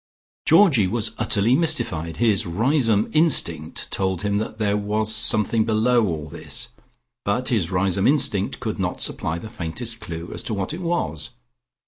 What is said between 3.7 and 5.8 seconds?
told him that there was something